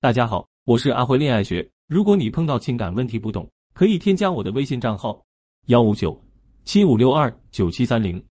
[0.00, 1.68] 大家好，我是阿辉恋爱学。
[1.88, 5.20] 如果你碰到情感问题不懂，可以添加我的微信账号
[5.66, 6.16] 幺五九
[6.64, 8.24] 七五六二九七三零。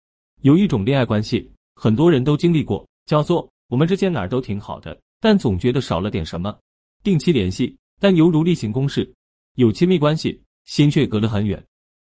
[0.43, 6.57] 有一种恋爱关系，很多人都经历过，叫做我们之间哪儿都挺好的，但总觉得少了点什么。
[7.03, 9.03] 定期联系，但犹如例行公事；
[9.57, 11.61] 有亲密关系，心却隔得很远。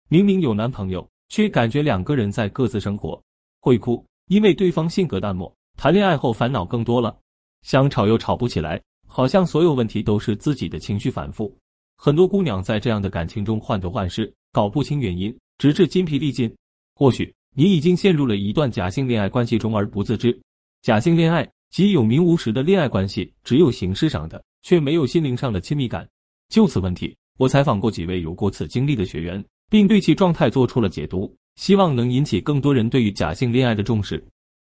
[0.10, 3.20] 明明有男朋友，却感觉两个人在各自生活。
[3.62, 7.18] 会哭，因为对方性格淡漠；谈恋爱后烦恼更多了，
[7.64, 8.80] 想吵又吵不起来。
[9.16, 11.58] 好像所有问题都是自己的情绪反复，
[11.96, 16.54] 很多姑娘在这样的感情中患得患失，搞不清原因，直至筋疲力尽。
[16.96, 20.38] 或许你已经陷入了一段假性恋爱关系中而不自知。
[20.82, 26.06] 假性恋爱即有名无实的恋爱关系，只有形式上的，却没有心灵上的亲密感。
[26.50, 34.22] 就此问题，我采访过几位有过此经历的学员，并对其状态做出了解读，希望能引起更多人对于假性恋爱的重视。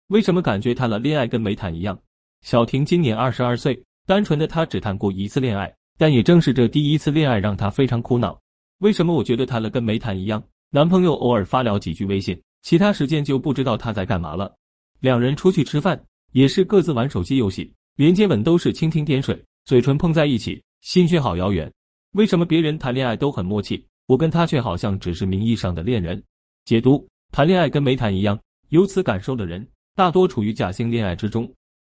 [0.09, 1.99] 为什么感觉谈了恋爱跟没谈一样？
[2.43, 3.84] 小婷今年二十二岁。
[4.05, 8.38] 单纯的他只谈过一次恋爱，但也正是这第一次恋爱让他非常苦恼。
[8.79, 10.43] 为什么我觉得谈了跟没谈一样？
[10.71, 14.54] 男朋友偶尔发聊几句微信，其他时间就不知道他在干嘛了。
[14.99, 21.71] 两人出去吃饭也是各自玩手机游戏，连接吻都是蜻蜓点水，嘴唇碰在一起，心却好遥远。
[22.13, 26.21] 为什么别人谈恋爱都很默契，我跟他却好像只是名义上的恋人？
[26.65, 28.37] 解读：谈恋爱跟没谈一样，
[28.68, 29.65] 有此感受的人
[29.96, 31.49] 大多处于假性恋爱之中。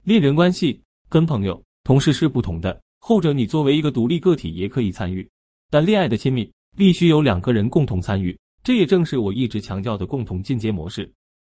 [0.03, 1.61] 恋人关系跟朋友。
[1.87, 5.25] 同事是不同的，后者你作为一个独立个体也可以参与，
[5.69, 11.09] 但恋爱的亲密必须有两个人共同参与，这也正是我一直强调的共同进阶模式，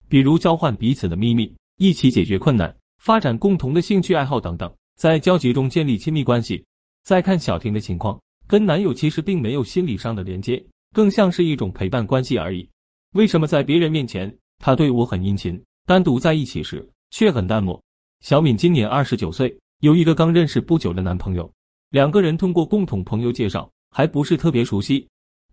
[0.09, 6.65] 比如交换彼此的秘密，一起解决困难，发展共同的兴趣爱好等等，在交集中建立亲密关系。
[7.03, 10.59] 再看小婷的情况，跟男友其实并没有心理上的连接，
[10.95, 12.67] 更像是一种陪伴关系而已。
[13.13, 17.79] 为什么在别人面前他对我很殷勤，单独在一起时却很淡漠？
[18.21, 19.55] 小敏今年二十九岁。
[19.83, 21.51] 有一个刚认识不久的男朋友，
[21.89, 25.05] 两个人通过共同朋友介绍，还不是特别熟悉。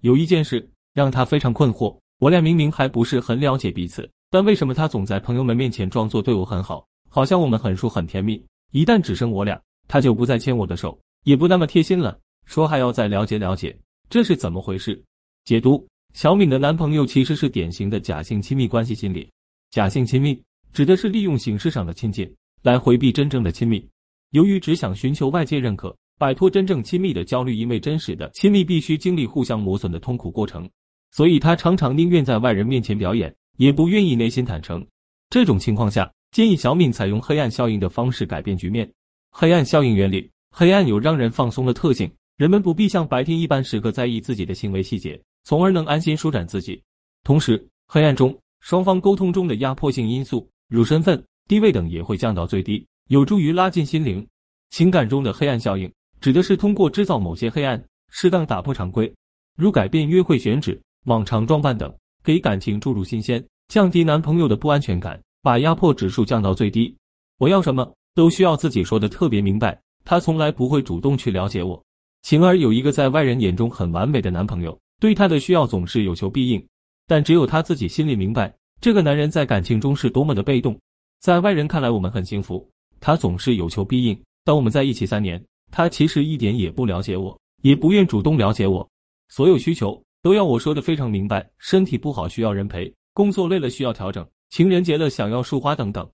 [0.02, 8.40] 有一件事让他非常困惑：我俩明明还不是很了解彼此，但为什么他总在朋友们面前装作对我很好，好像我们很熟很甜蜜？
[8.70, 13.76] 一旦只剩我俩，他就不再牵我的手，也不那么贴心了，说还要再了解了解，
[14.08, 15.02] 这是怎么回事？
[15.44, 15.84] 解读：
[16.14, 19.28] 小敏的男朋友其实是典型的假性亲密关系心理。
[19.72, 20.40] 假性亲密
[20.72, 22.32] 指的是利用形式上的亲近
[22.62, 23.84] 来回避真正的亲密。
[24.30, 30.68] 由于只想寻求外界认可，摆脱真正亲密的焦虑，因为真实的亲密必须经历互相磨损的痛苦过程，
[31.10, 34.86] 所以他常常宁愿在外人面前表演，也不愿意内心坦诚。
[35.30, 38.88] 这种情况下，建议小敏采用黑暗效应的方式改变局面。
[39.32, 46.80] 黑暗效应原理：黑暗有让人放松的特性，人们不必像白天一般时刻在意自己的行为细节，从而能安心舒展自己。
[47.24, 52.86] 同时，黑暗中双方沟通中的压迫性因素，如身份、地位等，也会降到最低。
[53.10, 54.24] 有助于拉近心灵。
[54.70, 59.12] 情感中的黑暗效应，指的是通过制造某些黑暗，适当打破常规，
[59.56, 66.96] 如改变约会选址、往常装扮等，给感情注入新鲜，降低男朋友的不安全感，把压迫指数降到最低。
[67.38, 71.82] 我要什么都需要自己说的特别明白，他从来不会主动去了解我。
[72.22, 76.64] 晴儿有一个在外人眼中很完美的男朋友，对她的需要总是有求必应，
[77.08, 80.78] 但只有她自己心里明白，这个男人在感情中是多么的被动。
[81.18, 82.70] 在外人看来，我们很幸福。
[83.00, 84.16] 他总是有求必应。
[84.44, 88.88] 当我们在一起三年，他其实一点也不了解我，也不愿主动了解我。
[89.28, 91.48] 所有需求都要我说的非常明白。
[91.58, 96.08] 身体不好需要人陪，工作累了需要调整，情人节了想要束花等等。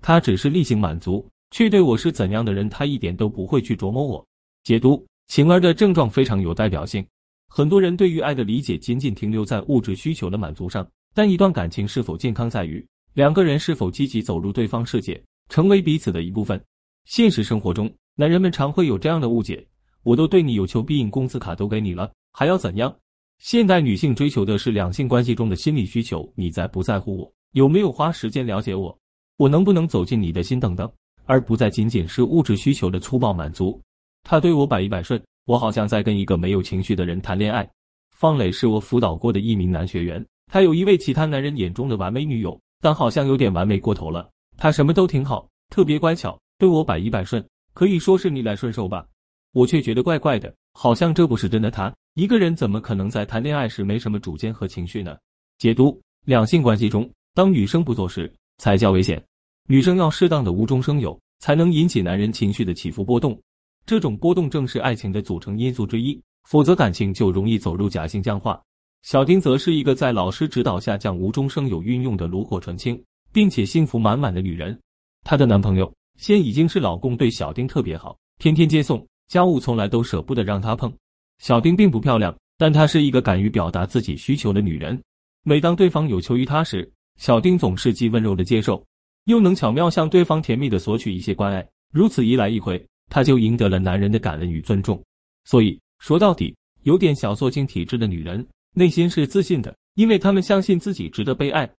[0.00, 4.24] 他只是例行满足，却对我是怎样的人，他一点都不会去琢磨我。
[4.62, 7.04] 解读晴儿的症状非常有代表性。
[7.48, 15.20] 很多人对于爱的理解仅仅停留在物质需求的满足上，但一段感情是否健康，在于两个人是否积极走入对方世界。
[15.50, 16.58] 成为彼此的一部分。
[17.04, 19.66] 现实生活中，男人们常会有这样的误解：
[20.04, 22.96] 我都对你有求必应，工资卡都给你了，还要怎样？
[23.38, 27.32] 现代女性追求的是两性关系中的心理需求，你在不在乎我？
[27.52, 28.96] 有没有花时间了解我？
[29.38, 30.60] 我能不能走进你的心？
[30.60, 30.90] 等等，
[31.24, 33.80] 而不再仅仅是物质需求的粗暴满足。
[34.22, 37.68] 他对我百依百顺，我好像在跟一个没有情绪的人谈恋爱。
[38.14, 44.30] 方磊是我辅导过的一名男学员，他有一位其他男人眼中的完美女友，但好像有点完美过头了。
[44.60, 47.42] 他什么都挺好，特别乖巧，对我百依百顺，
[47.72, 49.06] 可以说是逆来顺受吧。
[49.52, 51.90] 我却觉得怪怪的，好像这不是真的他。
[52.12, 55.16] 一个人怎么可能在谈恋爱时没什么主见和情绪呢？
[55.56, 59.24] 解读：两性关系中，当女生不做事才叫危险。
[59.66, 63.40] 女生要适当的无中生有，才能引起男人情绪的起伏波动。
[63.86, 68.60] 这种波动正是爱情的组成因素之一，否则感情就容易走入假性僵化。
[69.04, 73.02] 小丁则是一个在老师指导下将无中生有运用的炉火纯青。
[73.32, 74.78] 并且幸福满满的女人，
[75.24, 80.92] 她的男朋友现已经是老公，对小丁特别好，天天接送，家务从来都舍不得让她碰。
[81.38, 85.00] 小丁并不漂亮，但她是一个敢于表达自己需求的女人。
[85.42, 88.84] 每当对方有求于她时，小丁总是既温柔的接受，
[89.24, 91.66] 又能巧妙向对方甜蜜的索取一些关爱。
[91.92, 95.02] 如此一来一回，她就赢得了男人的感恩与尊重。
[95.44, 101.70] 所以说到底，有点小作精体质的女人内心是自信的，因为她们相信自己值得被爱。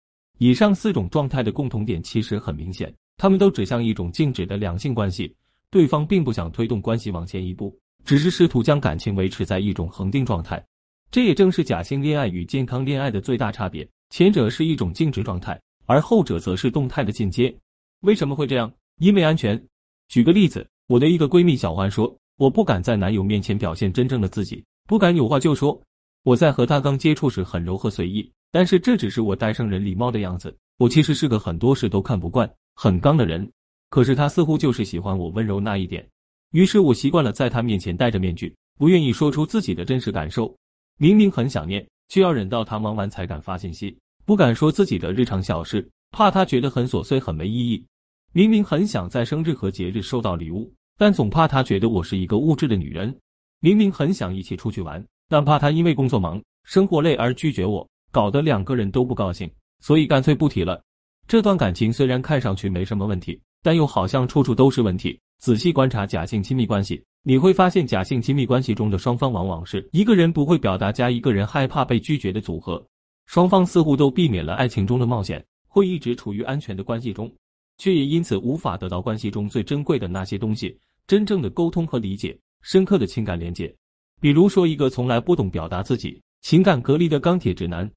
[0.42, 5.30] 以上四种状态的共同点其实很明显，他们都指向一种静止的两性关系，
[5.70, 10.64] 对方并不想推动关系往前一步，只是试图将感情维持在一种恒定状态。
[11.10, 17.54] 这也正是假性恋爱与健康恋爱的最大差别，前者是一种静止状态，而后者则是动态的进阶。
[18.00, 18.72] 为什么会这样？
[18.98, 19.62] 因为安全。
[20.08, 25.78] 举个例子，我的一个闺蜜小欢说，我不敢在男友面前表现真正的自己，不敢有话就说。
[26.22, 28.30] 我在和他刚接触时很柔和随意。
[28.52, 33.50] 但是这只是我带上人礼貌的样子，我其实是个很多事都看不惯、很刚的人。
[33.88, 36.08] 可是他似乎就是喜欢我温柔那一点，
[36.52, 40.54] 于是我习惯了在他面前戴着面具，不愿意说出自己的真实感受。
[40.96, 47.84] 明明很想念，却要忍到他忙完才敢发信息，不敢说自己的日常小事，怕他觉得很琐碎、很没意义。
[48.32, 53.12] 明明很想在生日和节日收到礼物，但总怕他觉得我是一个物质的女人。
[53.60, 57.86] 明明很想一起出去玩，但怕他因为工作忙、生活累而拒绝我。
[58.10, 60.82] 搞得两个人都不高兴，所以干脆不提了。
[61.28, 65.18] 这段感情虽然看上去没什么问题，但又好像处处都是问题。
[65.38, 72.84] 仔细观察假性亲密关系，你会发现假性亲密关系中的双方往往是一个人不会表达加一个人害怕被拒绝的组合。
[73.26, 77.32] 双方似乎都避免了爱情中的冒险，会一直处于安全的关系中，
[77.78, 80.76] 却也因此无法得到关系中最珍贵的那些东西：
[81.06, 83.72] 真正的沟通和理解，深刻的情感连接。
[84.20, 87.90] 比如说，一个从来不懂表达自己、情感隔离的钢铁直男。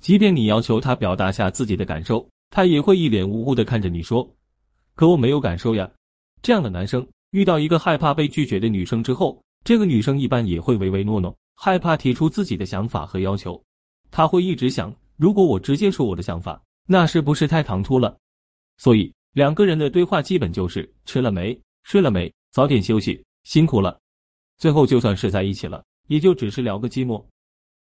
[0.00, 4.28] 即便你要求他表达下自己的感受，他也会一脸无辜的看着你说
[4.96, 5.90] ：“可我没有感受呀。”
[6.42, 13.62] 这样的男生遇到一个害怕被拒绝的女生之后，这个女生一般也会唯唯诺诺，害怕提出自己的想法和要求。
[14.10, 18.16] 他会一直想：如果我直接说我的想法，那是不是太唐突了？
[18.78, 24.00] 所以两个人的对话基本就是吃了没、睡了没、早点休息、辛苦了。
[24.56, 27.22] 最后就算是在一起了，也就只是聊个寂寞。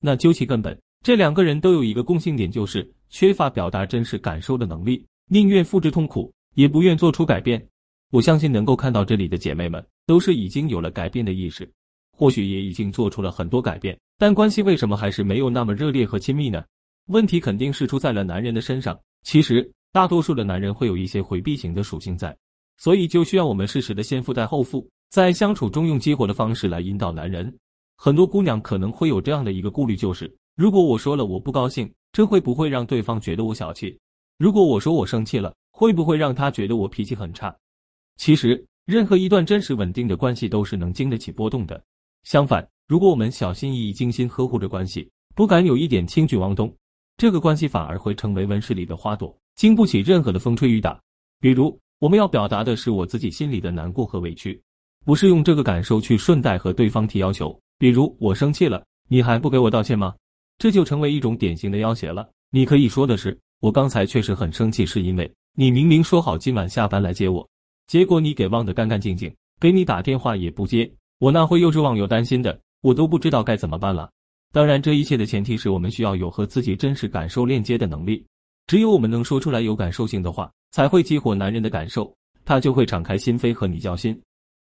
[0.01, 0.77] 那究其根本。
[1.03, 7.67] 这两个人都有一个共性点，就是缺乏表达真实感受的能力，宁愿复制痛苦，也不愿做出改变。
[8.11, 11.71] 我相信能够看到这里的姐妹们，都是已经有了改变的意识，
[12.13, 16.63] 或许也已经做出了很多改变，但关系为什么还是没有那么热烈和亲密呢？
[17.07, 18.99] 问题肯定是出在了男人的身上。
[19.23, 22.37] 其实，大多数的男人会有一些回避型的属性在，
[22.77, 27.51] 所以就需要我们适时的先富带后富，在相处中用激活的方式来引导男人。
[27.97, 30.31] 很多姑娘可能会有这样的一个顾虑，就是。
[30.57, 33.99] 如果我说了我不高兴，这会不会让对方觉得我小气？
[34.39, 37.55] 如果我说我生气了，会不会让他觉得我脾气很差？
[38.17, 41.83] 其实，任何一段真实稳定的关系都是能经得起波动的。
[42.25, 46.75] 相反，如果我们小心翼翼、精心呵护着关系，不敢有一点轻举妄动，
[47.17, 51.01] 这个关系反而会成为温室里的花朵，经不起任何的风吹雨打。
[51.41, 54.61] 比如，我们要表达的是我自己心里的难过和委屈，
[55.05, 57.59] 不是用这个感受去顺带和对方提要求。
[57.79, 60.15] 比如，我生气了，你还不给我道歉吗？
[60.61, 62.29] 这就成为一种典型的要挟了。
[62.51, 67.49] 你可以说的是，我刚才确实很生气，是因为你明明说好今晚下班来接我，
[67.87, 74.11] 结果你给忘得干干净净，给你打电话也不接，我那会又是忘又担心的，我都不知道该怎么办了。
[74.53, 78.23] 当然，这一切的前提是我们需要有和自己真实感受链接的能力。
[78.67, 84.21] 只有我们能说出来有感受性的话，才会激活男人的感受，他就会敞开心扉和你交心。